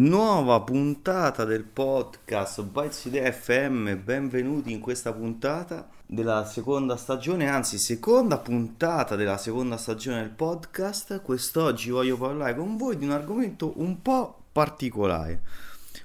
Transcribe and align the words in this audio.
Nuova 0.00 0.62
puntata 0.62 1.44
del 1.44 1.64
podcast 1.64 2.62
Bytes 2.62 3.10
FM, 3.10 4.02
benvenuti 4.02 4.72
in 4.72 4.80
questa 4.80 5.12
puntata 5.12 5.90
della 6.06 6.46
seconda 6.46 6.96
stagione, 6.96 7.50
anzi 7.50 7.76
seconda 7.76 8.38
puntata 8.38 9.14
della 9.14 9.36
seconda 9.36 9.76
stagione 9.76 10.22
del 10.22 10.30
podcast. 10.30 11.20
Quest'oggi 11.20 11.90
voglio 11.90 12.16
parlare 12.16 12.56
con 12.56 12.78
voi 12.78 12.96
di 12.96 13.04
un 13.04 13.10
argomento 13.10 13.78
un 13.78 14.00
po' 14.00 14.44
particolare, 14.50 15.42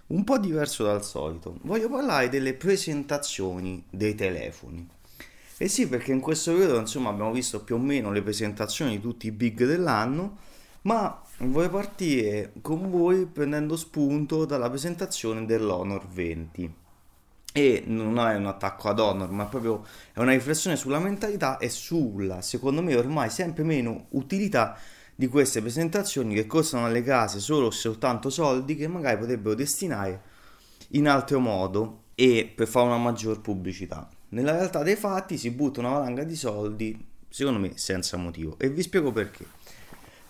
un 0.07 0.25
po' 0.25 0.39
diverso 0.39 0.83
dal 0.83 1.01
solito. 1.01 1.57
Voglio 1.61 1.87
parlare 1.87 2.27
delle 2.27 2.53
presentazioni 2.53 3.81
dei 3.89 4.13
telefoni. 4.13 4.85
E 5.57 5.69
sì, 5.69 5.87
perché 5.87 6.11
in 6.11 6.19
questo 6.19 6.51
periodo 6.51 6.79
insomma 6.79 7.11
abbiamo 7.11 7.31
visto 7.31 7.63
più 7.63 7.75
o 7.75 7.79
meno 7.79 8.11
le 8.11 8.21
presentazioni 8.21 8.97
di 8.97 9.01
tutti 9.01 9.27
i 9.27 9.31
big 9.31 9.65
dell'anno 9.65 10.39
ma 10.85 11.21
vorrei 11.39 11.69
partire 11.69 12.53
con 12.61 12.89
voi 12.89 13.25
prendendo 13.25 13.75
spunto 13.75 14.45
dalla 14.45 14.69
presentazione 14.69 15.45
dell'Honor 15.45 16.07
20 16.07 16.73
e 17.51 17.83
non 17.85 18.19
è 18.19 18.35
un 18.35 18.45
attacco 18.45 18.89
ad 18.89 18.99
Honor 18.99 19.31
ma 19.31 19.45
proprio 19.45 19.85
è 20.13 20.19
una 20.19 20.31
riflessione 20.31 20.75
sulla 20.75 20.99
mentalità 20.99 21.57
e 21.57 21.69
sulla 21.69 22.41
secondo 22.41 22.81
me 22.81 22.95
ormai 22.95 23.29
sempre 23.29 23.63
meno 23.63 24.07
utilità 24.09 24.77
di 25.15 25.27
queste 25.27 25.61
presentazioni 25.61 26.33
che 26.35 26.45
costano 26.45 26.85
alle 26.85 27.01
case 27.01 27.39
solo 27.39 27.71
soltanto 27.71 28.29
soldi 28.29 28.75
che 28.75 28.87
magari 28.87 29.17
potrebbero 29.17 29.55
destinare 29.55 30.21
in 30.89 31.07
altro 31.07 31.39
modo 31.39 32.03
e 32.15 32.51
per 32.53 32.67
fare 32.67 32.85
una 32.85 32.97
maggior 32.97 33.41
pubblicità. 33.41 34.07
Nella 34.29 34.51
realtà 34.51 34.83
dei 34.83 34.95
fatti 34.95 35.37
si 35.37 35.51
butta 35.51 35.79
una 35.79 35.89
valanga 35.89 36.23
di 36.23 36.35
soldi 36.35 37.05
secondo 37.29 37.59
me 37.59 37.71
senza 37.75 38.17
motivo. 38.17 38.57
E 38.59 38.69
vi 38.69 38.81
spiego 38.81 39.11
perché 39.11 39.45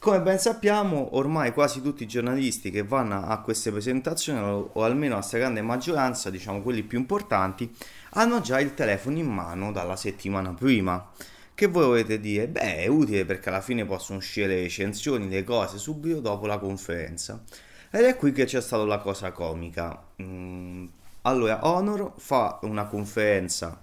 come 0.06 0.22
ben 0.22 0.38
sappiamo, 0.38 1.16
ormai 1.18 1.52
quasi 1.52 1.82
tutti 1.82 2.04
i 2.04 2.08
giornalisti 2.08 2.70
che 2.70 2.84
vanno 2.84 3.26
a 3.26 3.42
queste 3.42 3.72
presentazioni, 3.72 4.38
o 4.72 4.84
almeno 4.84 5.16
la 5.16 5.22
stragrande 5.22 5.64
maggioranza, 5.64 6.30
diciamo 6.30 6.62
quelli 6.62 6.84
più 6.84 7.00
importanti, 7.00 7.76
hanno 8.12 8.40
già 8.40 8.60
il 8.60 8.76
telefono 8.76 9.18
in 9.18 9.26
mano 9.26 9.72
dalla 9.72 9.96
settimana 9.96 10.54
prima. 10.54 11.10
Che 11.56 11.66
voi 11.66 11.86
volete 11.86 12.20
dire? 12.20 12.48
Beh, 12.48 12.84
è 12.84 12.86
utile 12.86 13.26
perché 13.26 13.50
alla 13.50 13.62
fine 13.62 13.84
possono 13.84 14.20
uscire 14.20 14.46
le 14.46 14.62
recensioni, 14.62 15.28
le 15.28 15.44
cose 15.44 15.80
subito 15.80 16.20
dopo 16.20 16.46
la 16.46 16.60
conferenza. 16.60 17.42
Ed 17.90 18.04
è 18.04 18.16
qui 18.16 18.32
che 18.32 18.46
c'è 18.46 18.62
stata 18.62 18.84
la 18.84 19.00
cosa 19.00 19.32
comica. 19.32 20.00
Mm, 20.22 20.86
allora, 21.24 21.62
Honor 21.64 22.14
fa 22.18 22.60
una 22.62 22.86
conferenza 22.86 23.82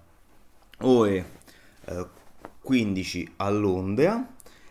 ore 0.82 1.30
eh, 1.86 2.06
15 2.60 3.32
a 3.38 3.50
Londra 3.50 4.24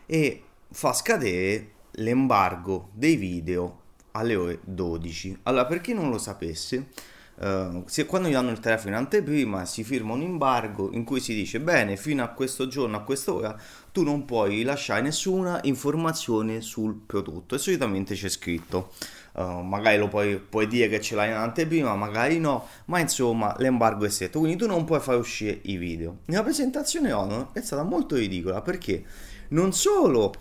e 0.06 0.44
fa 0.72 0.94
scadere 0.94 1.72
l'embargo 1.96 2.90
dei 2.94 3.18
video 3.18 3.80
alle 4.12 4.36
ore 4.36 4.60
12. 4.64 5.40
Allora, 5.44 5.66
per 5.66 5.82
chi 5.82 5.94
non 5.94 6.10
lo 6.10 6.18
sapesse, 6.18 6.88
uh, 7.36 7.84
se 7.86 8.06
quando 8.06 8.30
gli 8.30 8.34
danno 8.34 8.52
il 8.52 8.60
telefono 8.60 8.92
in 8.92 8.96
anteprima 8.96 9.66
si 9.66 9.84
firma 9.84 10.14
un 10.14 10.22
embargo 10.22 10.90
in 10.94 11.04
cui 11.04 11.20
si 11.20 11.34
dice 11.34 11.60
bene, 11.60 11.98
fino 11.98 12.24
a 12.24 12.30
questo 12.30 12.68
giorno, 12.68 12.98
a 12.98 13.02
quest'ora, 13.02 13.58
tu 13.92 14.04
non 14.04 14.26
puoi 14.26 14.64
lasciare 14.64 15.02
nessuna 15.02 15.60
informazione 15.64 16.62
sul 16.62 16.96
prodotto 17.06 17.56
e 17.56 17.58
solitamente 17.58 18.16
c'è 18.16 18.30
scritto. 18.30 18.92
Uh, 19.34 19.62
magari 19.62 19.98
lo 19.98 20.10
puoi, 20.10 20.38
puoi, 20.38 20.68
dire 20.68 20.90
che 20.90 21.00
ce 21.00 21.16
l'hai 21.16 21.30
in 21.30 21.36
anteprima, 21.36 21.96
magari 21.96 22.38
no, 22.38 22.68
ma 22.86 23.00
insomma 23.00 23.56
l'embargo 23.60 24.06
è 24.06 24.10
stretto, 24.10 24.40
quindi 24.40 24.58
tu 24.58 24.68
non 24.68 24.84
puoi 24.84 25.00
fare 25.00 25.18
uscire 25.18 25.60
i 25.64 25.78
video. 25.78 26.20
La 26.26 26.44
presentazione 26.44 27.14
Honor 27.14 27.50
è 27.54 27.62
stata 27.62 27.84
molto 27.84 28.16
ridicola 28.16 28.62
perché 28.62 29.06
non 29.50 29.72
solo 29.72 30.34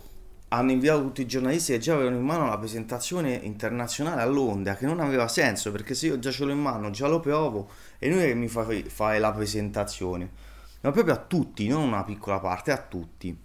hanno 0.53 0.71
inviato 0.71 1.01
tutti 1.01 1.21
i 1.21 1.27
giornalisti 1.27 1.71
che 1.71 1.79
già 1.79 1.93
avevano 1.93 2.17
in 2.17 2.23
mano 2.23 2.45
la 2.47 2.57
presentazione 2.57 3.33
internazionale 3.35 4.21
a 4.21 4.25
Londra, 4.25 4.75
che 4.75 4.85
non 4.85 4.99
aveva 4.99 5.29
senso 5.29 5.71
perché 5.71 5.93
se 5.93 6.07
io 6.07 6.19
già 6.19 6.29
ce 6.29 6.43
l'ho 6.43 6.51
in 6.51 6.59
mano, 6.59 6.89
già 6.89 7.07
lo 7.07 7.21
provo 7.21 7.69
e 7.97 8.09
noi 8.09 8.25
che 8.27 8.33
mi 8.33 8.49
fai 8.49 8.83
fare 8.83 9.17
la 9.19 9.31
presentazione, 9.31 10.29
ma 10.81 10.91
proprio 10.91 11.13
a 11.13 11.17
tutti, 11.17 11.67
non 11.67 11.83
una 11.83 12.03
piccola 12.03 12.39
parte, 12.39 12.71
a 12.71 12.77
tutti. 12.77 13.37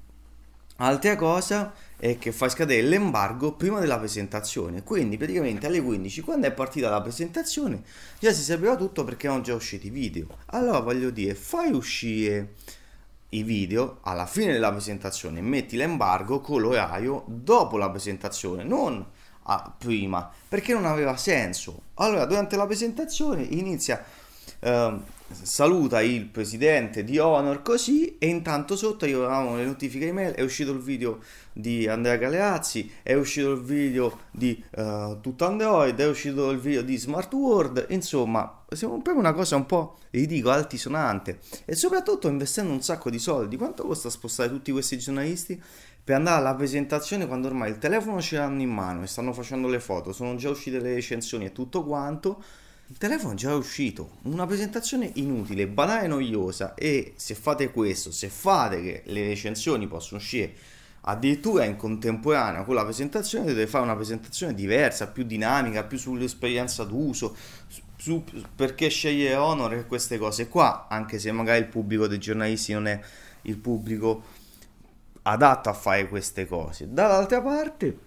Altra 0.79 1.15
cosa 1.15 1.73
è 1.97 2.19
che 2.19 2.33
fai 2.33 2.51
scadere 2.51 2.83
l'embargo 2.83 3.53
prima 3.53 3.79
della 3.79 3.99
presentazione, 3.99 4.83
quindi 4.83 5.17
praticamente 5.17 5.67
alle 5.69 5.81
15, 5.81 6.21
quando 6.23 6.49
è 6.49 6.53
partita 6.53 6.91
la 6.91 7.01
presentazione, 7.01 7.83
già 8.19 8.33
si 8.33 8.43
sapeva 8.43 8.75
tutto 8.75 9.05
perché 9.05 9.27
erano 9.27 9.43
già 9.43 9.55
usciti 9.55 9.87
i 9.87 9.91
video. 9.91 10.27
Allora 10.47 10.81
voglio 10.81 11.11
dire, 11.11 11.37
fai 11.37 11.71
uscire 11.71 12.55
i 13.31 13.43
video 13.43 13.99
alla 14.03 14.27
fine 14.27 14.53
della 14.53 14.71
presentazione, 14.71 15.41
metti 15.41 15.77
l'embargo 15.77 16.41
con 16.41 16.61
l'orario 16.61 17.25
dopo 17.27 17.77
la 17.77 17.91
presentazione, 17.91 18.63
non 18.63 19.05
a 19.49 19.75
prima, 19.77 20.31
perché 20.49 20.73
non 20.73 20.87
aveva 20.87 21.17
senso. 21.17 21.83
Allora, 21.95 22.25
durante 22.25 22.57
la 22.57 22.67
presentazione 22.67 23.43
inizia 23.43 24.05
eh, 24.61 24.99
saluta 25.31 26.01
il 26.03 26.27
presidente 26.27 27.03
di 27.05 27.19
Honor 27.19 27.63
così 27.63 28.17
e 28.19 28.29
intanto 28.29 28.77
sotto 28.77 29.05
avevamo 29.05 29.57
le 29.57 29.65
notifiche 29.65 30.07
email 30.07 30.33
è 30.35 30.43
uscito 30.43 30.73
il 30.73 30.81
video 30.81 31.21
di 31.53 31.87
Andrea 31.89 32.17
Galeazzi 32.17 32.91
è 33.03 33.15
uscito 33.15 33.53
il 33.53 33.61
video 33.61 34.21
di 34.31 34.63
uh, 34.77 35.21
tutto 35.21 35.45
Android 35.47 35.99
è 35.99 36.07
uscito 36.07 36.51
il 36.51 36.59
video 36.59 36.83
di 36.83 36.97
Smart 36.97 37.33
World 37.33 37.87
insomma 37.89 38.65
siamo 38.75 38.95
proprio 38.95 39.19
una 39.19 39.33
cosa 39.33 39.57
un 39.57 39.67
po' 39.67 39.99
ridicola 40.11 40.55
altisonante. 40.55 41.39
E 41.65 41.77
soprattutto 41.77 42.29
investendo 42.29 42.73
un 42.73 42.83
sacco 42.83 43.11
di 43.11 43.19
soldi 43.19 43.57
quanto 43.57 43.85
costa 43.85 44.11
spostare 44.11 44.49
tutti 44.49 44.73
questi 44.73 44.99
giornalisti 44.99 45.61
per 46.03 46.17
andare 46.17 46.39
alla 46.39 46.55
presentazione 46.55 47.27
quando 47.27 47.49
ormai 47.49 47.71
il 47.71 47.79
telefono 47.79 48.21
ce 48.21 48.37
l'hanno 48.37 48.63
in 48.63 48.71
mano 48.71 49.03
e 49.03 49.07
stanno 49.07 49.33
facendo 49.33 49.69
le 49.69 49.81
foto 49.81 50.13
sono 50.13 50.37
già 50.37 50.51
uscite 50.51 50.79
le 50.81 50.95
recensioni 50.95 51.47
e 51.47 51.53
tutto 51.53 51.85
quanto 51.85 52.43
il 52.89 52.99
telefono 52.99 53.33
è 53.33 53.37
già 53.37 53.55
uscito, 53.55 54.19
una 54.23 54.47
presentazione 54.47 55.11
inutile, 55.15 55.67
banale 55.67 56.05
e 56.05 56.09
noiosa 56.09 56.75
e 56.75 57.15
se 57.17 57.35
fate 57.35 57.71
questo, 57.71 58.13
se 58.13 58.29
fate 58.29 58.81
che 58.81 59.03
le 59.07 59.27
recensioni 59.27 59.89
possono 59.89 60.21
uscire 60.21 60.55
addirittura 61.09 61.65
in 61.65 61.77
contemporanea 61.77 62.63
con 62.65 62.75
la 62.75 62.85
presentazione, 62.85 63.47
dovete 63.47 63.67
fare 63.69 63.85
una 63.85 63.95
presentazione 63.95 64.55
diversa, 64.55 65.09
più 65.09 65.25
dinamica, 65.25 65.85
più 65.85 65.99
sull'esperienza 65.99 66.85
d'uso, 66.85 67.37
su 67.97 68.25
perché 68.55 68.89
scegliere 68.89 69.35
Honor 69.35 69.75
e 69.75 69.87
queste 69.87 70.19
cose 70.19 70.49
qua, 70.49 70.87
anche 70.89 71.19
se 71.19 71.31
magari 71.33 71.61
il 71.61 71.69
pubblico 71.69 72.07
dei 72.07 72.19
giornalisti 72.19 72.73
non 72.73 72.89
è 72.89 73.01
il 73.43 73.57
pubblico 73.57 74.23
adatto 75.23 75.69
a 75.69 75.73
fare 75.73 76.09
queste 76.09 76.47
cose. 76.47 76.93
Dall'altra 76.93 77.41
parte 77.41 77.99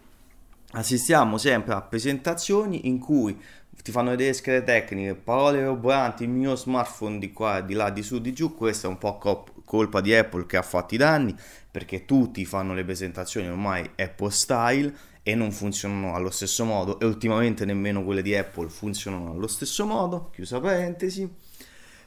assistiamo 0.71 1.37
sempre 1.37 1.73
a 1.73 1.81
presentazioni 1.81 2.87
in 2.87 2.99
cui 2.99 3.37
ti 3.81 3.91
fanno 3.91 4.09
vedere 4.09 4.33
schede 4.33 4.63
tecniche, 4.63 5.15
parole 5.15 5.63
roboanti, 5.63 6.23
il 6.23 6.29
mio 6.29 6.55
smartphone 6.55 7.19
di 7.19 7.31
qua, 7.31 7.61
di 7.61 7.73
là, 7.73 7.89
di 7.89 8.03
su, 8.03 8.19
di 8.19 8.33
giù, 8.33 8.55
questa 8.55 8.87
è 8.87 8.89
un 8.89 8.97
po' 8.97 9.17
cop- 9.17 9.51
colpa 9.63 10.01
di 10.01 10.13
Apple 10.13 10.45
che 10.45 10.57
ha 10.57 10.61
fatto 10.61 10.95
i 10.95 10.97
danni, 10.97 11.35
perché 11.69 12.05
tutti 12.05 12.43
fanno 12.45 12.73
le 12.73 12.83
presentazioni 12.83 13.47
ormai 13.47 13.89
Apple 13.95 14.31
style 14.31 14.93
e 15.23 15.35
non 15.35 15.51
funzionano 15.51 16.15
allo 16.15 16.31
stesso 16.31 16.65
modo 16.65 16.99
e 16.99 17.05
ultimamente 17.05 17.65
nemmeno 17.65 18.03
quelle 18.03 18.21
di 18.21 18.35
Apple 18.35 18.69
funzionano 18.69 19.31
allo 19.31 19.47
stesso 19.47 19.85
modo, 19.85 20.29
chiusa 20.33 20.59
parentesi, 20.59 21.31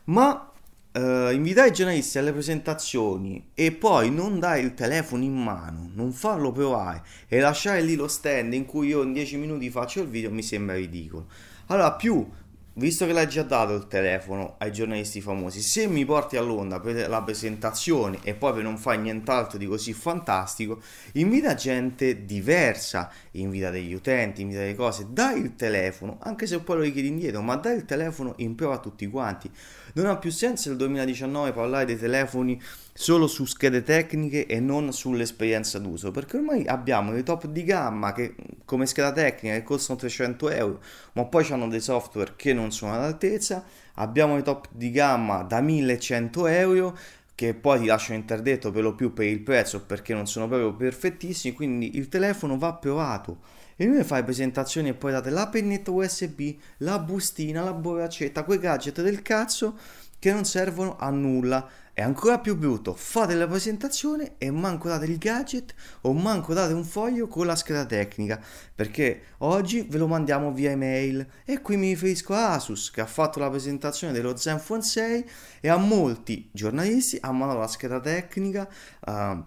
ma 0.04 0.48
Uh, 0.94 1.32
invitare 1.32 1.68
i 1.68 1.72
giornalisti 1.72 2.18
alle 2.18 2.32
presentazioni 2.34 3.48
e 3.54 3.72
poi 3.72 4.10
non 4.10 4.38
dare 4.38 4.60
il 4.60 4.74
telefono 4.74 5.24
in 5.24 5.34
mano, 5.34 5.90
non 5.94 6.12
farlo 6.12 6.52
provare 6.52 7.02
e 7.28 7.40
lasciare 7.40 7.80
lì 7.80 7.94
lo 7.94 8.06
stand 8.08 8.52
in 8.52 8.66
cui 8.66 8.88
io 8.88 9.00
in 9.00 9.14
10 9.14 9.38
minuti 9.38 9.70
faccio 9.70 10.02
il 10.02 10.08
video 10.08 10.30
mi 10.30 10.42
sembra 10.42 10.74
ridicolo. 10.74 11.28
Allora, 11.66 11.92
più, 11.92 12.28
visto 12.74 13.06
che 13.06 13.12
l'hai 13.12 13.28
già 13.28 13.42
dato 13.42 13.74
il 13.74 13.86
telefono 13.86 14.54
ai 14.58 14.72
giornalisti 14.72 15.20
famosi, 15.20 15.60
se 15.60 15.86
mi 15.86 16.04
porti 16.04 16.36
a 16.36 16.40
Londra 16.40 16.80
per 16.80 17.08
la 17.08 17.22
presentazione 17.22 18.18
e 18.22 18.34
poi 18.34 18.54
per 18.54 18.62
non 18.62 18.78
fare 18.78 18.98
nient'altro 18.98 19.58
di 19.58 19.66
così 19.66 19.92
fantastico, 19.92 20.80
invita 21.12 21.54
gente 21.54 22.24
diversa, 22.24 23.10
invita 23.32 23.70
degli 23.70 23.92
utenti, 23.92 24.42
invita 24.42 24.60
delle 24.60 24.74
cose, 24.74 25.06
dai 25.10 25.40
il 25.40 25.56
telefono, 25.56 26.18
anche 26.20 26.46
se 26.46 26.60
poi 26.60 26.76
lo 26.76 26.82
richiedi 26.82 27.08
indietro, 27.08 27.42
ma 27.42 27.56
dai 27.56 27.76
il 27.76 27.84
telefono 27.84 28.34
in 28.38 28.54
prova 28.54 28.74
a 28.74 28.78
tutti 28.78 29.06
quanti. 29.06 29.50
Non 29.94 30.06
ha 30.06 30.16
più 30.16 30.30
senso 30.30 30.70
nel 30.70 30.78
2019 30.78 31.52
parlare 31.52 31.84
dei 31.84 31.98
telefoni 31.98 32.60
solo 32.94 33.26
su 33.26 33.44
schede 33.44 33.82
tecniche 33.82 34.46
e 34.46 34.60
non 34.60 34.92
sull'esperienza 34.92 35.78
d'uso, 35.78 36.10
perché 36.10 36.36
ormai 36.36 36.66
abbiamo 36.66 37.12
dei 37.12 37.22
top 37.22 37.46
di 37.46 37.64
gamma 37.64 38.12
che 38.12 38.34
come 38.64 38.86
scheda 38.86 39.12
tecnica 39.12 39.54
che 39.54 39.62
costano 39.62 39.98
300 39.98 40.50
euro, 40.50 40.80
ma 41.12 41.24
poi 41.24 41.46
hanno 41.50 41.68
dei 41.68 41.80
software 41.80 42.34
che 42.36 42.52
non 42.52 42.61
sono 42.70 42.94
all'altezza, 42.94 43.64
abbiamo 43.94 44.34
dei 44.34 44.42
top 44.42 44.68
di 44.70 44.90
gamma 44.90 45.42
da 45.42 45.60
1100 45.60 46.46
euro 46.46 46.98
che 47.34 47.54
poi 47.54 47.80
ti 47.80 47.86
lasciano 47.86 48.18
interdetto 48.18 48.70
per 48.70 48.82
lo 48.82 48.94
più 48.94 49.12
per 49.12 49.26
il 49.26 49.40
prezzo 49.40 49.84
perché 49.84 50.14
non 50.14 50.26
sono 50.26 50.46
proprio 50.46 50.74
perfettissimi, 50.74 51.54
quindi 51.54 51.96
il 51.96 52.08
telefono 52.08 52.56
va 52.56 52.74
provato. 52.74 53.38
E 53.74 53.86
noi 53.86 54.04
fai 54.04 54.22
presentazioni 54.22 54.90
e 54.90 54.94
poi 54.94 55.12
date 55.12 55.30
la 55.30 55.48
pennetta 55.48 55.90
USB, 55.90 56.54
la 56.78 56.98
bustina, 56.98 57.64
la 57.64 57.72
borraccetta, 57.72 58.44
quei 58.44 58.58
gadget 58.58 59.02
del 59.02 59.22
cazzo 59.22 59.76
che 60.22 60.32
non 60.32 60.44
servono 60.44 60.96
a 61.00 61.10
nulla. 61.10 61.68
È 61.92 62.00
ancora 62.00 62.38
più 62.38 62.56
brutto, 62.56 62.94
fate 62.94 63.34
la 63.34 63.48
presentazione 63.48 64.34
e 64.38 64.52
manco 64.52 64.86
date 64.86 65.06
il 65.06 65.18
gadget 65.18 65.74
o 66.02 66.12
manco 66.12 66.54
date 66.54 66.72
un 66.72 66.84
foglio 66.84 67.26
con 67.26 67.44
la 67.44 67.56
scheda 67.56 67.84
tecnica, 67.84 68.40
perché 68.72 69.22
oggi 69.38 69.82
ve 69.90 69.98
lo 69.98 70.06
mandiamo 70.06 70.52
via 70.52 70.70
email. 70.70 71.26
E 71.44 71.60
qui 71.60 71.76
mi 71.76 71.88
riferisco 71.88 72.34
a 72.34 72.52
Asus 72.52 72.92
che 72.92 73.00
ha 73.00 73.06
fatto 73.06 73.40
la 73.40 73.50
presentazione 73.50 74.12
dello 74.12 74.36
Zenfone 74.36 74.82
6 74.82 75.30
e 75.60 75.68
a 75.68 75.76
molti 75.76 76.48
giornalisti 76.52 77.18
ha 77.20 77.32
mandato 77.32 77.58
la 77.58 77.66
scheda 77.66 77.98
tecnica. 77.98 78.68
Uh, 79.04 79.44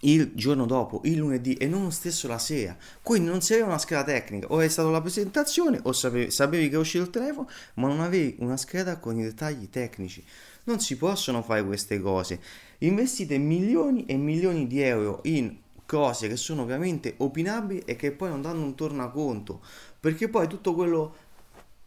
il 0.00 0.32
giorno 0.34 0.66
dopo, 0.66 1.00
il 1.04 1.16
lunedì 1.16 1.54
e 1.54 1.66
non 1.66 1.84
lo 1.84 1.90
stesso 1.90 2.28
la 2.28 2.38
sera. 2.38 2.76
Quindi 3.02 3.28
non 3.28 3.42
si 3.42 3.52
aveva 3.52 3.68
una 3.68 3.78
scheda 3.78 4.04
tecnica, 4.04 4.46
o 4.48 4.60
è 4.60 4.68
stata 4.68 4.88
la 4.88 5.00
presentazione 5.00 5.80
o 5.82 5.92
sapevi, 5.92 6.30
sapevi 6.30 6.68
che 6.68 6.76
è 6.76 6.78
uscito 6.78 7.04
il 7.04 7.10
telefono, 7.10 7.48
ma 7.74 7.88
non 7.88 8.00
avevi 8.00 8.36
una 8.38 8.56
scheda 8.56 8.98
con 8.98 9.18
i 9.18 9.22
dettagli 9.22 9.68
tecnici. 9.68 10.24
Non 10.64 10.80
si 10.80 10.96
possono 10.96 11.42
fare 11.42 11.64
queste 11.64 12.00
cose. 12.00 12.40
Investite 12.78 13.38
milioni 13.38 14.06
e 14.06 14.16
milioni 14.16 14.66
di 14.66 14.80
euro 14.80 15.20
in 15.24 15.56
cose 15.86 16.28
che 16.28 16.36
sono 16.36 16.62
ovviamente 16.62 17.14
opinabili 17.16 17.82
e 17.84 17.96
che 17.96 18.12
poi 18.12 18.28
non 18.28 18.42
danno 18.42 18.62
un 18.62 18.74
tornaconto. 18.74 19.60
Perché 19.98 20.28
poi 20.28 20.46
tutto 20.46 20.74
quello. 20.74 21.16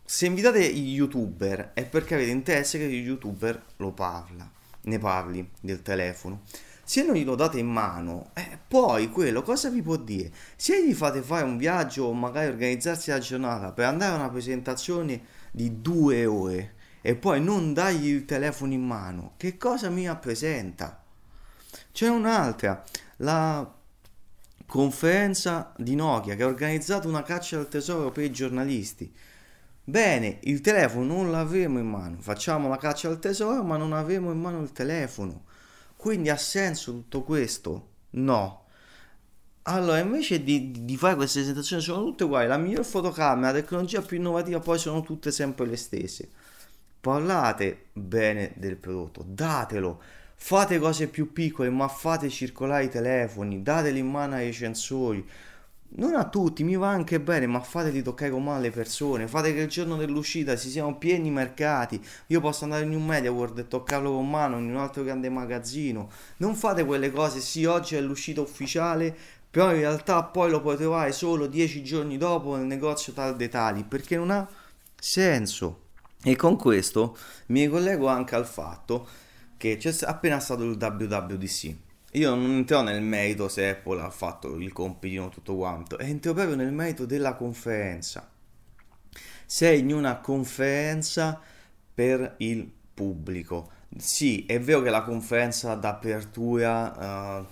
Se 0.05 0.25
invitate 0.25 0.73
gli 0.73 0.95
youtuber 0.95 1.71
è 1.73 1.85
perché 1.85 2.15
avete 2.15 2.29
interesse 2.29 2.77
che 2.77 2.83
il 2.83 3.05
youtuber 3.05 3.63
lo 3.77 3.91
parla, 3.91 4.51
ne 4.81 4.99
parli 4.99 5.49
del 5.61 5.81
telefono. 5.81 6.41
Se 6.85 7.01
non 7.01 7.15
glielo 7.15 7.35
date 7.35 7.59
in 7.59 7.67
mano, 7.67 8.31
eh, 8.33 8.59
poi 8.67 9.09
quello 9.09 9.41
cosa 9.41 9.69
vi 9.69 9.81
può 9.81 9.95
dire? 9.95 10.31
Se 10.57 10.85
gli 10.85 10.93
fate 10.93 11.21
fare 11.21 11.45
un 11.45 11.55
viaggio 11.55 12.05
o 12.05 12.13
magari 12.13 12.47
organizzarsi 12.47 13.09
la 13.09 13.19
giornata 13.19 13.71
per 13.71 13.85
andare 13.85 14.11
a 14.11 14.17
una 14.17 14.29
presentazione 14.29 15.21
di 15.51 15.81
due 15.81 16.25
ore 16.25 16.75
e 17.01 17.15
poi 17.15 17.41
non 17.41 17.73
dargli 17.73 18.07
il 18.07 18.25
telefono 18.25 18.73
in 18.73 18.85
mano, 18.85 19.33
che 19.37 19.57
cosa 19.57 19.89
mi 19.89 20.07
rappresenta? 20.07 21.01
C'è 21.91 22.09
un'altra, 22.09 22.83
la 23.17 23.73
conferenza 24.65 25.71
di 25.77 25.95
Nokia 25.95 26.35
che 26.35 26.43
ha 26.43 26.47
organizzato 26.47 27.07
una 27.07 27.23
caccia 27.23 27.59
al 27.59 27.69
tesoro 27.69 28.11
per 28.11 28.25
i 28.25 28.31
giornalisti. 28.31 29.13
Bene, 29.85 30.39
il 30.43 30.59
telefono 30.59 31.05
non 31.05 31.31
l'avremo 31.31 31.79
in 31.79 31.87
mano, 31.87 32.17
facciamo 32.19 32.67
la 32.67 32.77
caccia 32.77 33.07
al 33.07 33.19
tesoro 33.19 33.63
ma 33.63 33.77
non 33.77 33.93
avremo 33.93 34.31
in 34.31 34.39
mano 34.41 34.61
il 34.61 34.71
telefono. 34.73 35.43
Quindi 36.03 36.29
ha 36.29 36.35
senso 36.35 36.91
tutto 36.91 37.23
questo? 37.23 37.91
No. 38.09 38.65
Allora, 39.61 39.99
invece 39.99 40.43
di, 40.43 40.83
di, 40.83 40.97
fare 40.97 41.15
queste 41.15 41.39
presentazioni 41.39 41.81
sono 41.81 42.03
tutte 42.03 42.25
uguali, 42.25 42.45
la 42.45 42.57
miglior 42.57 42.83
fotocamera, 42.83 43.53
la 43.53 43.61
tecnologia 43.61 44.01
più 44.01 44.17
innovativa, 44.17 44.59
poi 44.59 44.77
sono 44.77 45.01
tutte 45.01 45.31
sempre 45.31 45.65
le 45.65 45.77
stesse 45.77 46.29
parlate 46.99 47.85
bene 47.93 48.51
del 48.55 48.75
prodotto, 48.75 49.23
datelo, 49.25 50.01
fate 50.35 50.77
cose 50.77 51.07
più 51.07 51.31
piccole, 51.31 51.69
ma 51.69 51.87
fate 51.87 52.27
circolare 52.27 52.83
i 52.83 52.89
telefoni, 52.89 53.63
dateli 53.63 53.99
in 53.99 54.09
mano 54.09 54.35
ai 54.35 54.47
recensori. 54.47 55.25
Non 55.95 56.15
a 56.15 56.27
tutti, 56.27 56.63
mi 56.63 56.75
va 56.75 56.89
anche 56.89 57.19
bene, 57.21 57.45
ma 57.45 57.59
fateli 57.59 58.01
toccare 58.01 58.31
con 58.31 58.43
mano 58.43 58.57
alle 58.57 58.71
persone. 58.71 59.27
Fate 59.27 59.53
che 59.53 59.61
il 59.61 59.67
giorno 59.67 59.95
dell'uscita 59.95 60.55
si 60.55 60.71
siano 60.71 60.97
pieni 60.97 61.27
i 61.27 61.31
mercati. 61.31 62.03
Io 62.27 62.41
posso 62.41 62.63
andare 62.63 62.83
in 62.83 62.95
un 62.95 63.05
Media 63.05 63.31
World 63.31 63.59
e 63.59 63.67
toccarlo 63.67 64.11
con 64.11 64.27
mano 64.27 64.57
in 64.57 64.71
un 64.71 64.77
altro 64.77 65.03
grande 65.03 65.29
magazzino. 65.29 66.09
Non 66.37 66.55
fate 66.55 66.83
quelle 66.83 67.11
cose, 67.11 67.41
sì, 67.41 67.65
oggi 67.65 67.95
è 67.95 68.01
l'uscita 68.01 68.41
ufficiale, 68.41 69.15
però 69.51 69.71
in 69.71 69.81
realtà 69.81 70.23
poi 70.23 70.49
lo 70.49 70.61
puoi 70.61 70.77
trovare 70.77 71.11
solo 71.11 71.45
dieci 71.45 71.83
giorni 71.83 72.17
dopo 72.17 72.55
nel 72.55 72.65
negozio 72.65 73.13
tal 73.13 73.35
dei 73.35 73.49
tali, 73.49 73.83
perché 73.83 74.15
non 74.15 74.31
ha 74.31 74.49
senso. 74.99 75.81
E 76.23 76.35
con 76.35 76.57
questo 76.57 77.15
mi 77.47 77.67
collego 77.67 78.07
anche 78.07 78.33
al 78.33 78.47
fatto 78.47 79.07
che 79.57 79.77
c'è 79.77 79.93
appena 80.07 80.39
stato 80.39 80.63
il 80.63 80.75
WWDC. 80.75 81.75
Io 82.13 82.35
non 82.35 82.51
entrerò 82.51 82.83
nel 82.83 83.01
merito 83.01 83.47
se 83.47 83.69
Apple 83.69 84.01
ha 84.01 84.09
fatto 84.09 84.55
il 84.55 84.71
compitino 84.71 85.29
tutto 85.29 85.55
quanto, 85.55 85.97
entro 85.97 86.33
proprio 86.33 86.55
nel 86.55 86.71
merito 86.71 87.05
della 87.05 87.33
conferenza. 87.33 88.29
Sei 89.45 89.79
in 89.79 89.93
una 89.93 90.17
conferenza 90.17 91.39
per 91.93 92.35
il 92.37 92.69
pubblico. 92.93 93.71
Sì, 93.97 94.45
è 94.45 94.59
vero 94.59 94.81
che 94.81 94.89
la 94.89 95.03
conferenza 95.03 95.75
d'apertura 95.75 97.39
uh, 97.39 97.45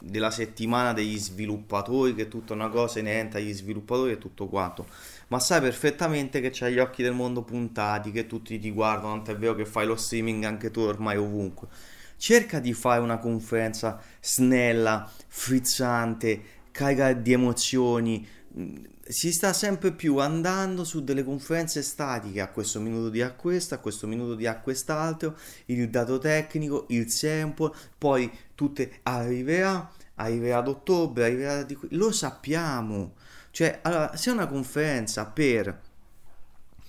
della 0.00 0.30
settimana 0.30 0.92
degli 0.92 1.18
sviluppatori, 1.18 2.14
che 2.14 2.22
è 2.22 2.28
tutta 2.28 2.52
una 2.54 2.68
cosa 2.68 2.98
inerente 2.98 3.38
agli 3.38 3.52
sviluppatori 3.52 4.12
e 4.12 4.18
tutto 4.18 4.46
quanto 4.48 4.86
ma 5.30 5.38
sai 5.38 5.60
perfettamente 5.60 6.40
che 6.40 6.50
c'hai 6.52 6.72
gli 6.72 6.78
occhi 6.80 7.04
del 7.04 7.12
mondo 7.12 7.42
puntati, 7.42 8.10
che 8.10 8.26
tutti 8.26 8.58
ti 8.58 8.72
guardano, 8.72 9.14
tanto 9.14 9.30
è 9.30 9.36
vero 9.36 9.54
che 9.54 9.64
fai 9.64 9.86
lo 9.86 9.94
streaming 9.94 10.42
anche 10.42 10.72
tu 10.72 10.80
ormai 10.80 11.16
ovunque. 11.16 11.68
Cerca 12.20 12.60
di 12.60 12.74
fare 12.74 13.00
una 13.00 13.16
conferenza 13.16 13.98
snella, 14.20 15.10
frizzante, 15.26 16.42
carica 16.70 17.14
di 17.14 17.32
emozioni. 17.32 18.28
Si 19.00 19.32
sta 19.32 19.54
sempre 19.54 19.92
più 19.92 20.18
andando 20.18 20.84
su 20.84 21.02
delle 21.02 21.24
conferenze 21.24 21.80
statiche, 21.80 22.42
a 22.42 22.50
questo 22.50 22.78
minuto 22.78 23.08
di 23.08 23.22
a 23.22 23.32
questo, 23.32 23.74
a 23.74 23.78
questo 23.78 24.06
minuto 24.06 24.34
di 24.34 24.46
a 24.46 24.62
il 25.66 25.88
dato 25.88 26.18
tecnico, 26.18 26.84
il 26.90 27.10
sample, 27.10 27.72
poi 27.96 28.30
tutte 28.54 28.98
arriverà, 29.04 29.90
arriverà 30.16 30.58
ad 30.58 30.68
ottobre, 30.68 31.24
arriverà 31.24 31.62
di 31.62 31.74
qui. 31.74 31.88
Lo 31.92 32.12
sappiamo 32.12 33.14
cioè, 33.50 33.80
allora, 33.82 34.16
se 34.16 34.30
una 34.30 34.46
conferenza 34.46 35.26
per 35.26 35.80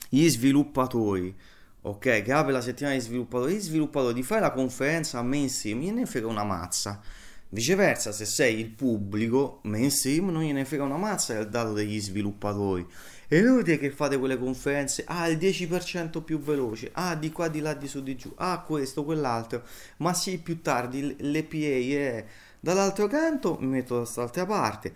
gli 0.10 0.28
sviluppatori, 0.30 1.36
ok, 1.84 2.22
che 2.22 2.32
apre 2.32 2.52
la 2.52 2.62
settimana 2.62 2.96
di 2.96 3.02
sviluppatori, 3.02 3.56
gli 3.56 3.60
sviluppatori 3.60 4.14
di 4.14 4.24
fare 4.24 4.42
la 4.42 4.52
conferenza 4.52 5.20
a 5.20 5.24
mainstream, 5.24 5.80
gliene 5.80 6.06
frega 6.06 6.28
una 6.28 6.44
mazza. 6.44 7.02
Viceversa, 7.50 8.12
se 8.12 8.26
sei 8.26 8.60
il 8.60 8.70
pubblico 8.70 9.60
mainstream, 9.64 10.30
non 10.30 10.44
gliene 10.44 10.64
frega 10.64 10.84
una 10.84 10.98
mazza 10.98 11.34
del 11.34 11.50
dato 11.50 11.74
degli 11.74 12.00
sviluppatori. 12.00 12.88
È 13.28 13.36
inutile 13.36 13.78
che 13.78 13.92
fate 13.92 14.18
quelle 14.18 14.38
conferenze, 14.38 15.04
ah, 15.08 15.28
il 15.28 15.38
10% 15.38 16.22
più 16.22 16.40
veloce, 16.40 16.92
ah, 16.94 17.16
di 17.16 17.32
qua, 17.32 17.48
di 17.48 17.60
là, 17.60 17.74
di 17.74 17.88
su, 17.88 18.04
di 18.04 18.16
giù, 18.16 18.32
ah, 18.36 18.62
questo, 18.62 19.04
quell'altro, 19.04 19.64
ma 19.98 20.14
sì, 20.14 20.38
più 20.38 20.62
tardi 20.62 21.16
l'EPA 21.20 21.58
è... 21.58 22.26
Dall'altro 22.64 23.08
canto 23.08 23.58
mi 23.60 23.68
metto 23.68 23.96
da 23.96 24.02
quest'altra 24.02 24.46
parte 24.46 24.94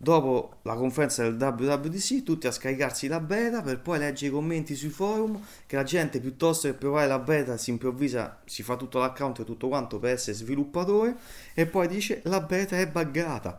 Dopo 0.00 0.58
la 0.62 0.76
conferenza 0.76 1.28
del 1.28 1.34
WWDC, 1.34 2.22
tutti 2.22 2.46
a 2.46 2.52
scaricarsi 2.52 3.08
la 3.08 3.18
beta 3.18 3.62
per 3.62 3.80
poi 3.80 3.98
leggere 3.98 4.30
i 4.30 4.32
commenti 4.32 4.76
sui 4.76 4.90
forum 4.90 5.44
che 5.66 5.74
la 5.74 5.82
gente 5.82 6.20
piuttosto 6.20 6.68
che 6.68 6.74
provare 6.74 7.08
la 7.08 7.18
beta 7.18 7.56
si 7.56 7.70
improvvisa, 7.70 8.40
si 8.44 8.62
fa 8.62 8.76
tutto 8.76 9.00
l'account 9.00 9.40
e 9.40 9.44
tutto 9.44 9.66
quanto 9.66 9.98
per 9.98 10.12
essere 10.12 10.36
sviluppatore 10.36 11.16
e 11.52 11.66
poi 11.66 11.88
dice 11.88 12.20
la 12.26 12.40
beta 12.40 12.78
è 12.78 12.86
buggata, 12.86 13.58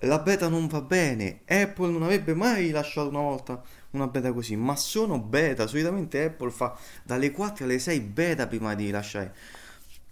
la 0.00 0.18
beta 0.18 0.48
non 0.48 0.66
va 0.66 0.82
bene, 0.82 1.40
Apple 1.46 1.90
non 1.90 2.02
avrebbe 2.02 2.34
mai 2.34 2.68
lasciato 2.68 3.08
una 3.08 3.20
volta 3.20 3.62
una 3.92 4.08
beta 4.08 4.30
così, 4.30 4.56
ma 4.56 4.76
sono 4.76 5.20
beta, 5.20 5.66
solitamente 5.66 6.22
Apple 6.24 6.50
fa 6.50 6.76
dalle 7.02 7.30
4 7.30 7.64
alle 7.64 7.78
6 7.78 8.00
beta 8.00 8.46
prima 8.46 8.74
di 8.74 8.90
lasciare 8.90 9.34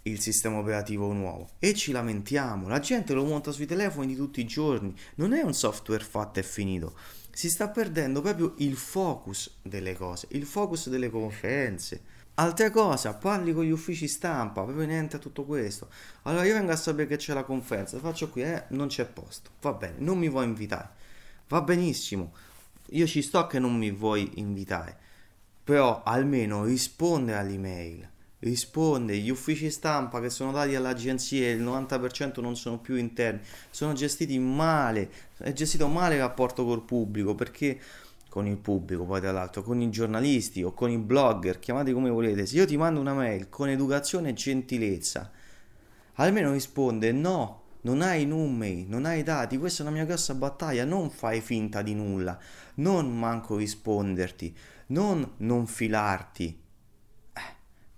il 0.03 0.21
sistema 0.21 0.59
operativo 0.59 1.13
nuovo 1.13 1.51
e 1.59 1.75
ci 1.75 1.93
lamentiamo. 1.93 2.69
La 2.69 2.81
gente 2.81 3.13
lo 3.13 3.25
monta 3.25 3.53
sui 3.53 3.67
telefoni 3.67 4.07
di 4.07 4.17
tutti 4.17 4.41
i 4.41 4.47
giorni, 4.47 4.95
non 5.17 5.33
è 5.33 5.43
un 5.43 5.55
software 5.55 6.03
fatto 6.03 6.39
e 6.39 6.43
finito. 6.43 6.95
Si 7.33 7.49
sta 7.49 7.69
perdendo 7.69 8.21
proprio 8.21 8.55
il 8.59 8.77
focus 8.77 9.59
delle 9.63 9.95
cose, 9.95 10.27
il 10.31 10.47
focus 10.47 10.89
delle 10.89 11.11
conferenze. 11.11 12.19
Altra 12.35 12.71
cosa, 12.71 13.15
parli 13.15 13.53
con 13.53 13.65
gli 13.65 13.71
uffici 13.71 14.09
stampa, 14.09 14.63
proprio 14.63 14.87
niente 14.87 15.17
a 15.17 15.19
tutto 15.19 15.45
questo. 15.45 15.89
Allora 16.23 16.45
io 16.45 16.55
vengo 16.55 16.73
a 16.73 16.77
sapere 16.77 17.07
che 17.07 17.17
c'è 17.17 17.35
la 17.35 17.45
conferenza, 17.45 17.99
faccio 17.99 18.31
qui, 18.31 18.43
eh, 18.43 18.65
non 18.69 18.89
c'è 18.89 19.05
posto. 19.05 19.51
Va 19.61 19.73
bene, 19.75 19.97
non 19.99 20.19
mi 20.19 20.29
vuoi 20.31 20.47
invitare. 20.47 20.89
Va 21.49 21.61
benissimo. 21.61 22.33
Io 22.93 23.07
ci 23.07 23.21
sto 23.21 23.47
che 23.47 23.59
non 23.59 23.77
mi 23.77 23.91
vuoi 23.91 24.31
invitare. 24.37 24.97
Però 25.63 26.03
almeno 26.03 26.65
risponde 26.65 27.35
all'email 27.37 28.09
risponde, 28.41 29.17
gli 29.17 29.31
uffici 29.31 29.71
stampa 29.71 30.21
che 30.21 30.31
sono 30.31 30.53
dati 30.53 30.75
alle 30.75 30.89
agenzie, 30.89 31.51
il 31.51 31.63
90% 31.63 32.41
non 32.41 32.57
sono 32.57 32.79
più 32.79 32.97
interni, 32.97 33.41
sono 33.71 33.93
gestiti 33.93 34.39
male, 34.39 35.11
è 35.39 35.53
gestito 35.53 35.89
male 35.89 36.15
il 36.15 36.21
rapporto 36.21 36.65
col 36.65 36.83
pubblico 36.83 37.35
perché 37.35 37.79
con 38.29 38.47
il 38.47 38.57
pubblico 38.57 39.05
poi 39.05 39.21
tra 39.21 39.33
l'altro, 39.33 39.63
con 39.63 39.81
i 39.81 39.91
giornalisti 39.91 40.63
o 40.63 40.73
con 40.73 40.91
i 40.91 40.99
blogger, 40.99 41.59
chiamate 41.59 41.93
come 41.93 42.11
volete, 42.11 42.47
se 42.47 42.57
io 42.57 42.67
ti 42.67 42.77
mando 42.77 43.01
una 43.01 43.13
mail 43.13 43.49
con 43.49 43.69
educazione 43.69 44.31
e 44.31 44.35
gentilezza, 44.35 45.31
almeno 46.15 46.53
risponde 46.53 47.13
no, 47.13 47.63
non 47.83 48.03
hai 48.03 48.25
numeri, 48.27 48.87
non 48.87 49.05
hai 49.05 49.23
dati, 49.23 49.59
questa 49.59 49.83
è 49.83 49.87
una 49.87 49.95
mia 49.95 50.05
grossa 50.05 50.35
battaglia, 50.35 50.85
non 50.85 51.11
fai 51.11 51.41
finta 51.41 51.83
di 51.83 51.95
nulla, 51.95 52.39
non 52.77 53.19
manco 53.19 53.57
risponderti, 53.57 54.57
non 54.89 55.33
non 55.39 55.67
filarti, 55.67 56.59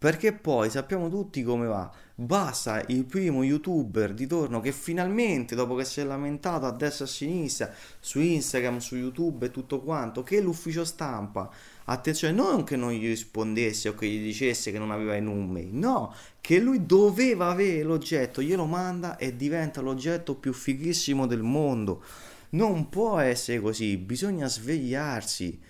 Perché 0.02 0.32
poi 0.32 0.68
sappiamo 0.68 1.09
tutti 1.09 1.44
come 1.44 1.68
va. 1.68 1.88
Basta 2.12 2.82
il 2.88 3.04
primo 3.04 3.44
youtuber 3.44 4.12
di 4.12 4.26
torno 4.26 4.59
che 4.59 4.73
finalmente, 4.73 5.54
dopo 5.54 5.76
che 5.76 5.85
si 5.85 6.00
è 6.00 6.04
lamentato 6.04 6.66
a 6.66 6.73
destra 6.73 7.04
e 7.04 7.09
a 7.09 7.11
sinistra, 7.12 7.73
su 8.00 8.18
Instagram, 8.18 8.78
su 8.78 8.97
YouTube 8.97 9.47
e 9.47 9.50
tutto 9.52 9.80
quanto, 9.80 10.25
che 10.25 10.40
l'ufficio 10.40 10.85
stampa, 10.85 11.49
attenzione, 11.85 12.35
non 12.35 12.64
che 12.64 12.75
non 12.75 12.90
gli 12.90 13.06
rispondesse 13.06 13.90
o 13.90 13.94
che 13.94 14.09
gli 14.09 14.21
dicesse 14.21 14.73
che 14.73 14.78
non 14.80 14.90
aveva 14.90 15.14
i 15.14 15.23
numeri, 15.23 15.68
no, 15.71 16.12
che 16.40 16.59
lui 16.59 16.85
doveva 16.85 17.50
avere 17.50 17.85
l'oggetto, 17.85 18.42
glielo 18.42 18.64
manda 18.64 19.16
e 19.18 19.37
diventa 19.37 19.80
l'oggetto 19.80 20.35
più 20.35 20.52
fighissimo 20.52 21.28
del 21.28 21.42
mondo. 21.42 22.02
Non 22.50 22.88
può 22.88 23.21
essere 23.21 23.61
così, 23.61 23.97
bisogna 23.99 24.49
svegliarsi. 24.49 25.61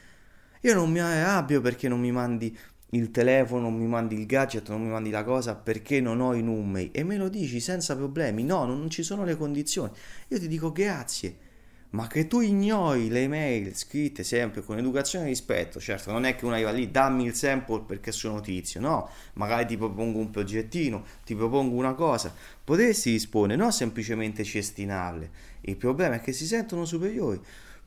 Io 0.64 0.74
non 0.74 0.90
mi 0.90 1.00
arrabbio 1.00 1.60
perché 1.60 1.88
non 1.88 1.98
mi 1.98 2.12
mandi 2.12 2.56
il 2.94 3.10
telefono, 3.10 3.62
non 3.62 3.74
mi 3.74 3.86
mandi 3.86 4.18
il 4.18 4.26
gadget, 4.26 4.68
non 4.68 4.82
mi 4.82 4.90
mandi 4.90 5.10
la 5.10 5.24
cosa 5.24 5.54
perché 5.54 6.00
non 6.00 6.20
ho 6.20 6.34
i 6.34 6.42
numeri 6.42 6.90
e 6.92 7.04
me 7.04 7.16
lo 7.16 7.28
dici 7.28 7.58
senza 7.58 7.96
problemi. 7.96 8.44
No, 8.44 8.64
non 8.66 8.90
ci 8.90 9.02
sono 9.02 9.24
le 9.24 9.36
condizioni. 9.36 9.90
Io 10.28 10.38
ti 10.38 10.48
dico 10.48 10.72
grazie. 10.72 11.50
Ma 11.90 12.06
che 12.06 12.26
tu 12.26 12.40
ignori 12.40 13.10
le 13.10 13.20
email 13.20 13.74
scritte 13.76 14.24
sempre 14.24 14.62
con 14.62 14.78
educazione 14.78 15.26
e 15.26 15.28
rispetto, 15.28 15.78
certo, 15.78 16.10
non 16.10 16.24
è 16.24 16.34
che 16.34 16.46
uno 16.46 16.54
arriva 16.54 16.70
lì, 16.70 16.90
dammi 16.90 17.24
il 17.24 17.34
sample 17.34 17.82
perché 17.86 18.12
sono 18.12 18.40
tizio, 18.40 18.80
no, 18.80 19.10
magari 19.34 19.66
ti 19.66 19.76
propongo 19.76 20.18
un 20.18 20.30
progettino, 20.30 21.04
ti 21.22 21.34
propongo 21.34 21.76
una 21.76 21.92
cosa, 21.92 22.34
potresti 22.64 23.10
rispondere, 23.10 23.60
non 23.60 23.72
semplicemente 23.72 24.42
cestinarle. 24.42 25.30
Il 25.62 25.76
problema 25.76 26.14
è 26.14 26.20
che 26.22 26.32
si 26.32 26.46
sentono 26.46 26.86
superiori. 26.86 27.38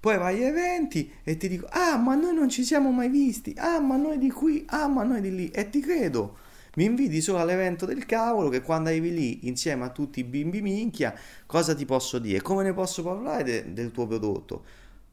Poi 0.06 0.20
vai 0.20 0.36
agli 0.36 0.44
eventi 0.44 1.12
e 1.24 1.36
ti 1.36 1.48
dico, 1.48 1.66
ah, 1.68 1.98
ma 1.98 2.14
noi 2.14 2.36
non 2.36 2.48
ci 2.48 2.64
siamo 2.64 2.92
mai 2.92 3.10
visti, 3.10 3.56
ah, 3.58 3.80
ma 3.80 3.96
noi 3.96 4.20
di 4.20 4.30
qui, 4.30 4.64
ah, 4.68 4.88
ma 4.88 5.02
noi 5.02 5.20
di 5.20 5.34
lì, 5.34 5.50
e 5.50 5.72
ti 5.72 5.80
credo. 5.80 6.38
Mi 6.76 6.84
inviti 6.84 7.22
solo 7.22 7.40
all'evento 7.40 7.88
del 7.88 8.06
cavolo 8.06 8.50
che 8.50 8.62
quando 8.62 8.90
arrivi 8.90 9.12
lì 9.12 9.48
insieme 9.48 9.84
a 9.84 9.90
tutti 9.90 10.20
i 10.20 10.24
bimbi 10.24 10.62
minchia, 10.62 11.18
cosa 11.48 11.74
ti 11.74 11.86
posso 11.86 12.20
dire? 12.20 12.40
Come 12.44 12.62
ne 12.62 12.72
posso 12.72 13.02
parlare 13.02 13.44
de- 13.44 13.74
del 13.74 13.90
tuo 13.90 14.06
prodotto? 14.06 14.64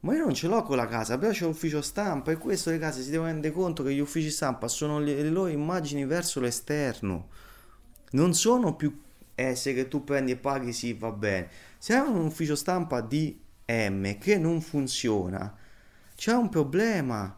Ma 0.01 0.13
io 0.13 0.25
non 0.25 0.35
ce 0.35 0.47
l'ho 0.47 0.61
con 0.61 0.77
la 0.77 0.85
casa, 0.85 1.17
però 1.17 1.31
c'è 1.31 1.45
l'ufficio 1.45 1.81
stampa 1.81 2.29
e 2.31 2.37
questo 2.37 2.69
le 2.69 2.77
case 2.77 3.01
si 3.01 3.09
devono 3.09 3.31
rendere 3.31 3.51
conto 3.51 3.81
che 3.81 3.95
gli 3.95 3.99
uffici 3.99 4.29
stampa 4.29 4.67
sono 4.67 4.99
le, 4.99 5.15
le 5.15 5.29
loro 5.31 5.49
immagini 5.49 6.05
verso 6.05 6.39
l'esterno. 6.39 7.29
Non 8.11 8.35
sono 8.35 8.75
più 8.75 8.95
esse 9.33 9.73
che 9.73 9.87
tu 9.87 10.03
prendi 10.03 10.33
e 10.33 10.35
paghi, 10.35 10.71
sì, 10.71 10.93
va 10.93 11.09
bene. 11.09 11.47
Se 11.79 11.95
hai 11.95 12.07
un 12.07 12.25
ufficio 12.25 12.55
stampa 12.55 13.01
di 13.01 13.41
M 13.89 14.17
che 14.17 14.37
non 14.37 14.61
funziona, 14.61 15.55
c'è 16.15 16.33
un 16.33 16.49
problema. 16.49 17.37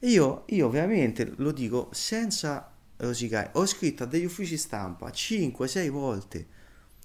Io, 0.00 0.44
io 0.46 0.68
veramente 0.70 1.32
lo 1.36 1.52
dico 1.52 1.88
senza 1.92 2.72
rosicare, 2.96 3.50
ho 3.54 3.66
scritto 3.66 4.04
a 4.04 4.06
degli 4.06 4.24
uffici 4.24 4.56
stampa 4.56 5.08
5-6 5.08 5.90
volte. 5.90 6.46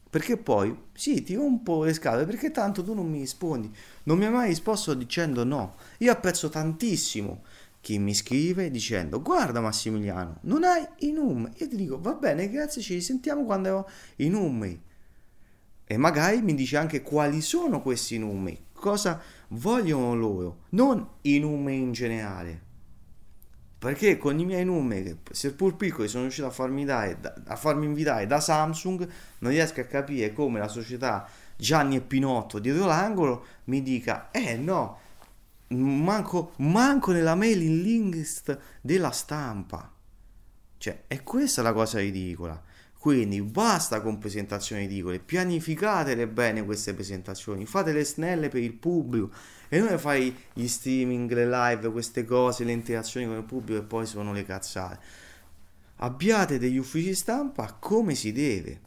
Perché 0.09 0.37
poi, 0.37 0.73
sì, 0.93 1.23
ti 1.23 1.35
rompo 1.35 1.83
le 1.83 1.93
scatole 1.93 2.25
perché 2.25 2.51
tanto 2.51 2.83
tu 2.83 2.93
non 2.93 3.09
mi 3.09 3.19
rispondi. 3.19 3.69
Non 4.03 4.17
mi 4.17 4.25
hai 4.25 4.31
mai 4.31 4.47
risposto 4.47 4.93
dicendo 4.93 5.43
no. 5.43 5.75
Io 5.97 6.11
apprezzo 6.11 6.47
tantissimo 6.47 7.43
chi 7.81 7.99
mi 7.99 8.15
scrive 8.15 8.71
dicendo 8.71 9.21
guarda 9.21 9.61
Massimiliano, 9.61 10.39
non 10.43 10.63
hai 10.63 10.83
i 10.99 11.11
numeri. 11.11 11.53
Io 11.57 11.67
ti 11.67 11.75
dico 11.75 11.99
va 11.99 12.13
bene, 12.13 12.49
grazie, 12.49 12.81
ci 12.81 12.93
risentiamo 12.93 13.43
quando 13.43 13.75
ho 13.75 13.89
i 14.15 14.29
numeri 14.29 14.81
e 15.85 15.97
magari 15.97 16.41
mi 16.41 16.55
dice 16.55 16.77
anche 16.77 17.01
quali 17.01 17.41
sono 17.41 17.81
questi 17.81 18.17
numeri, 18.17 18.65
cosa 18.73 19.21
vogliono 19.49 20.15
loro, 20.15 20.57
non 20.69 21.07
i 21.21 21.39
numeri 21.39 21.79
in 21.79 21.91
generale. 21.91 22.63
Perché 23.77 24.17
con 24.17 24.39
i 24.39 24.45
miei 24.45 24.65
numeri, 24.65 25.19
seppur 25.31 25.75
piccoli, 25.75 26.07
sono 26.07 26.23
riuscito 26.23 26.47
a 26.47 26.51
farmi, 26.51 26.85
dare, 26.85 27.19
a 27.45 27.55
farmi 27.55 27.85
invitare 27.85 28.25
da 28.25 28.39
Samsung, 28.39 29.07
non 29.39 29.51
riesco 29.51 29.79
a 29.81 29.83
capire 29.83 30.33
come 30.33 30.57
la 30.57 30.67
società 30.67 31.27
Gianni 31.57 31.95
e 31.95 32.01
Pinotto 32.01 32.59
dietro 32.59 32.85
l'angolo 32.85 33.45
mi 33.65 33.81
dica, 33.81 34.29
eh 34.31 34.57
no, 34.57 34.99
manco, 35.69 36.53
manco 36.57 37.11
nella 37.11 37.35
mailing 37.35 37.81
list 37.81 38.57
della 38.81 39.11
stampa. 39.11 39.91
Cioè, 40.77 41.03
è 41.07 41.23
questa 41.23 41.61
la 41.61 41.73
cosa 41.73 41.99
ridicola. 41.99 42.61
Quindi 43.05 43.39
basta 43.43 44.01
con 44.01 44.17
presentazioni 44.17 44.87
ridicole, 44.87 45.19
pianificatele 45.19 46.27
bene 46.27 46.65
queste 46.65 46.95
presentazioni, 46.95 47.67
fatele 47.67 48.03
snelle 48.03 48.49
per 48.49 48.63
il 48.63 48.73
pubblico 48.73 49.29
e 49.69 49.79
non 49.79 49.95
fai 49.99 50.35
gli 50.51 50.67
streaming, 50.67 51.31
le 51.31 51.47
live, 51.47 51.91
queste 51.91 52.25
cose, 52.25 52.63
le 52.63 52.71
interazioni 52.71 53.27
con 53.27 53.35
il 53.35 53.43
pubblico 53.43 53.79
e 53.79 53.83
poi 53.83 54.07
sono 54.07 54.33
le 54.33 54.43
cazzate. 54.43 54.99
Abbiate 55.97 56.57
degli 56.57 56.77
uffici 56.77 57.13
stampa 57.13 57.77
come 57.79 58.15
si 58.15 58.31
deve. 58.31 58.79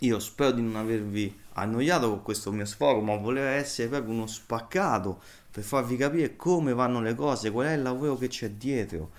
Io 0.00 0.18
spero 0.18 0.50
di 0.50 0.62
non 0.62 0.74
avervi 0.74 1.32
annoiato 1.52 2.08
con 2.08 2.22
questo 2.22 2.50
mio 2.50 2.64
sfogo, 2.64 3.00
ma 3.00 3.14
volevo 3.14 3.46
essere 3.46 3.86
proprio 3.86 4.12
uno 4.12 4.26
spaccato 4.26 5.22
per 5.52 5.62
farvi 5.62 5.96
capire 5.96 6.34
come 6.34 6.74
vanno 6.74 7.00
le 7.00 7.14
cose, 7.14 7.52
qual 7.52 7.68
è 7.68 7.74
il 7.74 7.82
lavoro 7.82 8.16
che 8.16 8.26
c'è 8.26 8.50
dietro 8.50 9.12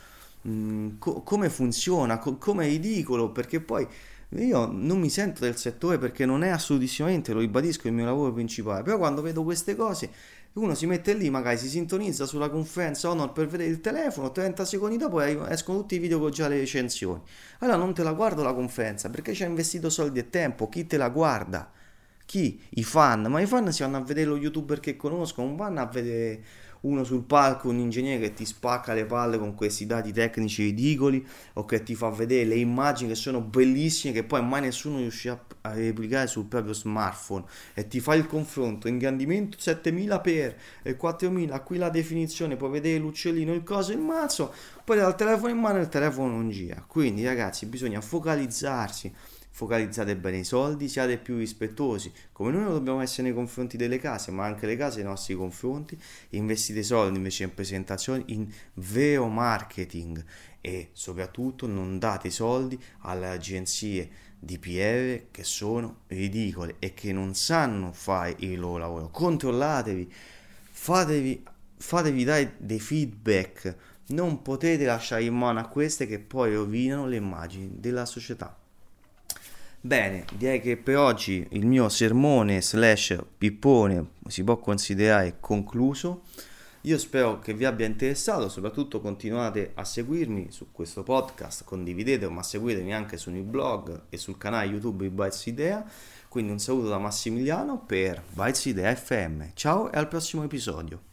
Mm, 0.48 0.98
co- 0.98 1.22
come 1.22 1.50
funziona, 1.50 2.18
co- 2.18 2.38
come 2.38 2.66
è 2.66 2.68
ridicolo, 2.70 3.32
perché 3.32 3.60
poi 3.62 3.88
io 4.30 4.66
non 4.66 5.00
mi 5.00 5.10
sento 5.10 5.42
del 5.44 5.58
settore 5.58 5.98
perché 6.00 6.26
non 6.26 6.44
è 6.44 6.50
assolutissimamente, 6.50 7.34
lo 7.34 7.42
ribadisco, 7.42 7.88
il 7.88 7.94
mio 7.94 8.06
lavoro 8.06 8.32
principale, 8.34 8.82
però 8.84 8.98
quando 8.98 9.22
vedo 9.22 9.44
queste 9.44 9.76
cose 9.76 10.10
uno 10.54 10.74
si 10.76 10.86
mette 10.86 11.14
lì, 11.14 11.30
magari 11.30 11.58
si 11.58 11.70
sintonizza 11.70 12.26
sulla 12.26 12.50
conferenza 12.50 13.10
Honor 13.10 13.32
per 13.32 13.48
vedere 13.48 13.70
il 13.70 13.80
telefono, 13.82 14.32
30 14.32 14.66
secondi 14.66 14.98
dopo 14.98 15.22
escono 15.22 15.80
tutti 15.80 15.96
i 15.96 16.00
video 16.00 16.20
con 16.20 16.32
già 16.32 16.48
le 16.50 16.58
recensioni. 16.58 17.22
Allora 17.60 17.78
non 17.78 17.94
te 17.94 18.04
la 18.04 18.12
guardo 18.14 18.44
la 18.44 18.54
conferenza 18.54 19.10
perché 19.10 19.34
ci 19.34 19.44
ha 19.44 19.48
investito 19.48 19.90
soldi 19.90 20.20
e 20.20 20.30
tempo, 20.30 20.68
chi 20.68 20.88
te 20.88 20.98
la 20.98 21.10
guarda? 21.10 21.72
Chi? 22.26 22.62
I 22.70 22.84
fan, 22.84 23.24
ma 23.24 23.42
i 23.42 23.46
fan 23.46 23.72
si 23.72 23.82
vanno 23.84 23.98
a 23.98 24.02
vedere 24.02 24.28
lo 24.28 24.38
youtuber 24.38 24.80
che 24.80 24.96
conoscono, 24.96 25.48
non 25.48 25.56
vanno 25.58 25.82
a 25.82 25.86
vedere 25.86 26.44
uno 26.82 27.04
sul 27.04 27.24
palco, 27.24 27.70
un 27.70 27.78
ingegnere 27.78 28.20
che 28.20 28.34
ti 28.34 28.46
spacca 28.46 28.94
le 28.94 29.06
palle 29.06 29.38
con 29.38 29.54
questi 29.56 29.86
dati 29.86 30.12
tecnici 30.12 30.64
ridicoli 30.64 31.26
o 31.54 31.66
che 31.66 31.84
ti 31.84 31.96
fa 31.96 32.10
vedere 32.10 32.46
le 32.46 32.56
immagini 32.56 33.10
che 33.10 33.16
sono 33.16 33.42
bellissime 33.42 34.14
che 34.14 34.24
poi 34.24 34.44
mai 34.44 34.62
nessuno 34.62 34.98
riuscirà 34.98 35.40
a 35.62 35.74
replicare 35.74 36.28
sul 36.28 36.46
proprio 36.46 36.74
smartphone 36.74 37.46
e 37.74 37.88
ti 37.88 38.00
fa 38.00 38.16
il 38.16 38.26
confronto, 38.26 38.88
ingrandimento 38.88 39.58
7000x 39.58 40.54
e 40.84 40.96
4000, 40.96 41.60
qui 41.62 41.78
la 41.78 41.90
definizione, 41.90 42.56
puoi 42.56 42.72
vedere 42.72 42.98
l'uccellino, 42.98 43.54
il 43.54 43.64
coso, 43.64 43.92
il 43.92 44.00
mazzo, 44.00 44.54
poi 44.84 44.98
dal 44.98 45.16
telefono 45.16 45.52
in 45.52 45.60
mano 45.60 45.80
il 45.80 45.90
telefono 45.90 46.30
non 46.30 46.50
gira. 46.50 46.84
Quindi 46.86 47.24
ragazzi 47.24 47.66
bisogna 47.68 48.02
focalizzarsi 48.02 49.14
focalizzate 49.52 50.16
bene 50.16 50.40
i 50.40 50.44
soldi, 50.44 50.88
siate 50.88 51.18
più 51.18 51.38
rispettosi, 51.38 52.12
come 52.32 52.52
noi 52.52 52.64
lo 52.64 52.72
dobbiamo 52.72 53.02
essere 53.02 53.24
nei 53.24 53.34
confronti 53.34 53.78
delle 53.78 54.00
case, 54.00 54.32
ma 54.32 54.46
anche 54.46 54.66
le 54.66 54.78
case 54.78 54.98
nei 54.98 55.10
nostri 55.10 55.36
confronti, 55.36 56.00
investite 56.30 56.82
soldi 56.84 57.18
invece 57.18 57.44
in 57.44 57.54
presentazioni, 57.54 58.24
in 58.28 58.52
vero 58.76 59.28
marketing 59.28 60.24
e 60.62 60.90
soprattutto 60.94 61.68
non 61.68 62.00
date 62.00 62.30
soldi 62.30 62.80
alle 63.02 63.28
agenzie 63.28 64.10
di 64.40 64.58
PR 64.58 65.30
che 65.30 65.44
sono 65.44 66.02
ridicole 66.08 66.78
e 66.80 66.94
che 66.94 67.12
non 67.12 67.36
sanno 67.36 67.92
fare 67.92 68.36
il 68.40 68.60
loro 68.60 68.78
lavoro. 68.78 69.10
Controllatevi, 69.10 70.12
fatevi, 70.72 71.44
fatevi 71.76 72.24
dare 72.24 72.56
dei 72.58 72.80
feedback, 72.80 73.76
non 74.08 74.42
potete 74.42 74.86
lasciare 74.86 75.24
in 75.24 75.36
mano 75.36 75.60
a 75.60 75.68
queste 75.68 76.08
che 76.08 76.20
poi 76.20 76.56
rovinano 76.56 77.06
le 77.06 77.18
immagini 77.18 77.70
della 77.80 78.06
società. 78.06 78.58
Bene, 79.84 80.26
direi 80.38 80.62
che 80.62 80.78
per 80.78 80.98
oggi 80.98 81.44
il 81.52 81.66
mio 81.66 81.90
sermone 81.90 82.62
slash 82.62 83.18
pippone 83.36 84.12
si 84.28 84.44
può 84.44 84.60
considerare 84.60 85.38
concluso. 85.40 86.22
Io 86.82 87.00
spero 87.00 87.40
che 87.40 87.56
vi 87.56 87.66
abbia 87.66 87.88
interessato, 87.88 88.48
soprattutto 88.48 89.02
continuate 89.02 89.72
a 89.74 89.84
seguirmi 89.84 90.52
su 90.52 90.68
questo 90.72 91.02
podcast, 91.02 91.64
condividete, 91.64 92.30
ma 92.30 92.44
seguitemi 92.44 92.94
anche 92.94 93.18
sul 93.18 93.34
mio 93.34 93.42
blog 93.42 94.04
e 94.10 94.18
sul 94.18 94.38
canale 94.38 94.68
YouTube 94.68 95.04
di 95.04 95.10
Bytes 95.10 95.48
Idea. 95.48 95.84
Quindi 96.28 96.52
un 96.52 96.60
saluto 96.60 96.88
da 96.88 97.00
Massimiliano 97.00 97.84
per 97.84 98.22
Bytes 98.34 98.66
Idea 98.66 98.96
FM. 98.96 99.46
Ciao 99.56 99.92
e 99.92 99.98
al 99.98 100.08
prossimo 100.08 100.44
episodio. 100.44 101.10